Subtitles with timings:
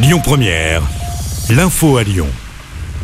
[0.00, 0.80] Lyon Première,
[1.50, 2.28] l'info à Lyon.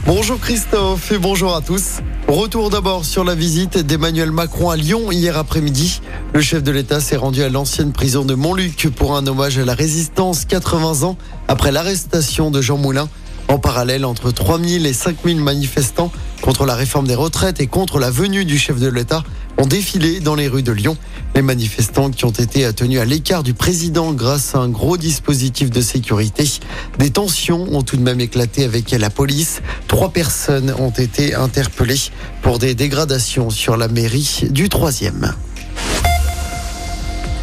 [0.06, 1.98] Bonjour Christophe et bonjour à tous.
[2.28, 6.00] Retour d'abord sur la visite d'Emmanuel Macron à Lyon hier après-midi.
[6.34, 9.64] Le chef de l'État s'est rendu à l'ancienne prison de Montluc pour un hommage à
[9.64, 11.16] la résistance 80 ans
[11.48, 13.08] après l'arrestation de Jean Moulin.
[13.48, 16.12] En parallèle, entre 3000 et 5000 manifestants
[16.44, 19.24] contre la réforme des retraites et contre la venue du chef de l'État
[19.56, 20.94] ont défilé dans les rues de Lyon.
[21.34, 25.70] Les manifestants qui ont été tenus à l'écart du président grâce à un gros dispositif
[25.70, 26.44] de sécurité.
[26.98, 29.62] Des tensions ont tout de même éclaté avec la police.
[29.88, 32.10] Trois personnes ont été interpellées
[32.42, 35.32] pour des dégradations sur la mairie du troisième.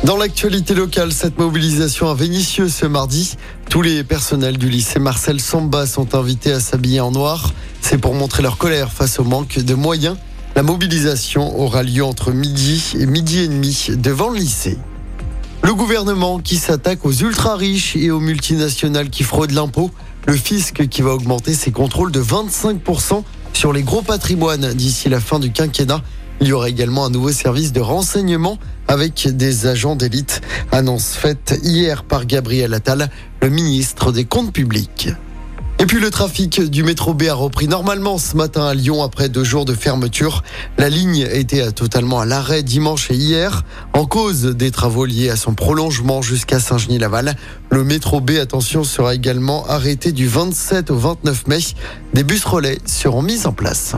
[0.04, 3.36] Dans l'actualité locale, cette mobilisation à Vénissieux ce mardi,
[3.70, 7.54] tous les personnels du lycée Marcel Samba sont invités à s'habiller en noir.
[7.82, 10.18] C'est pour montrer leur colère face au manque de moyens.
[10.56, 14.80] La mobilisation aura lieu entre midi et midi et demi devant le lycée.
[15.62, 19.92] Le gouvernement qui s'attaque aux ultra riches et aux multinationales qui fraudent l'impôt.
[20.26, 23.22] Le fisc qui va augmenter ses contrôles de 25%
[23.54, 26.02] sur les gros patrimoines d'ici la fin du quinquennat.
[26.42, 28.58] Il y aura également un nouveau service de renseignement
[28.92, 30.42] avec des agents d'élite.
[30.74, 33.10] Annonce faite hier par Gabriel Attal,
[33.42, 35.08] le ministre des Comptes publics.
[35.80, 39.30] Et puis le trafic du métro B a repris normalement ce matin à Lyon après
[39.30, 40.44] deux jours de fermeture.
[40.78, 45.38] La ligne était totalement à l'arrêt dimanche et hier en cause des travaux liés à
[45.38, 47.36] son prolongement jusqu'à Saint-Genis-Laval.
[47.72, 51.60] Le métro B, attention, sera également arrêté du 27 au 29 mai.
[52.14, 53.96] Des bus relais seront mis en place.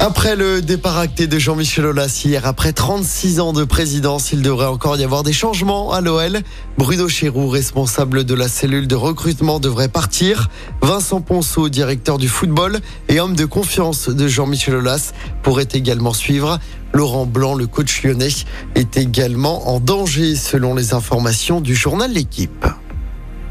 [0.00, 4.66] Après le départ acté de Jean-Michel Aulas hier, après 36 ans de présidence, il devrait
[4.66, 6.38] encore y avoir des changements à l'OL.
[6.78, 10.50] Bruno Chéroux, responsable de la cellule de recrutement, devrait partir.
[10.82, 16.60] Vincent Ponceau, directeur du football et homme de confiance de Jean-Michel Aulas, pourrait également suivre.
[16.92, 18.28] Laurent Blanc, le coach lyonnais,
[18.76, 22.66] est également en danger selon les informations du journal L'équipe.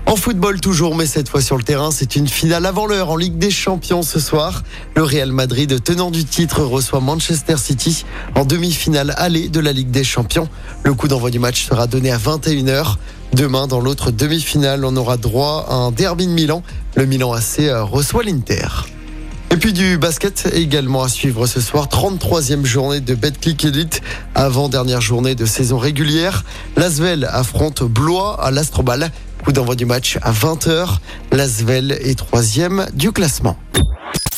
[0.08, 3.18] En football toujours, mais cette fois sur le terrain, c'est une finale avant l'heure en
[3.18, 4.64] Ligue des Champions ce soir.
[4.96, 9.92] Le Real Madrid, tenant du titre, reçoit Manchester City en demi-finale allée de la Ligue
[9.92, 10.48] des Champions.
[10.84, 12.96] Le coup d'envoi du match sera donné à 21h.
[13.34, 16.64] Demain, dans l'autre demi-finale, on aura droit à un derby de Milan.
[16.96, 18.88] Le Milan AC euh, reçoit l'Inter.
[19.50, 21.88] Et puis du basket également à suivre ce soir.
[21.88, 24.02] 33e journée de Betclic Elite
[24.36, 26.46] avant dernière journée de saison régulière.
[26.78, 29.12] L'Asvel affronte Blois à l'Astrobal.
[29.48, 30.98] Coup d'envoi du match à 20h.
[31.32, 33.58] L'Asvel est troisième du classement.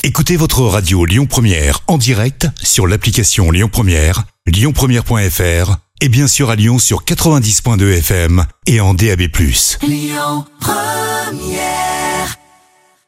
[0.03, 6.51] Écoutez votre radio Lyon Première en direct sur l'application Lyon Première, lyonpremière.fr et bien sûr
[6.51, 9.21] à Lyon sur 90.2 FM et en DAB+.
[9.81, 11.88] Lyon Première